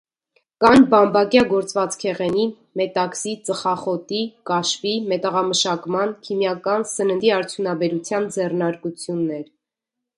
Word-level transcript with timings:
Կան 0.63 0.85
բամբակյա 0.93 1.41
գործվածքեղենի, 1.51 2.45
մետաքսի, 2.81 3.33
ծխախոտի, 3.49 4.23
կաշվի, 4.51 4.95
մետաղամշակման, 5.13 6.17
քիմիական, 6.29 6.89
սննդի 6.97 7.33
արդյունաբերության 7.39 8.29
ձեռնարկություններ։ 8.39 9.47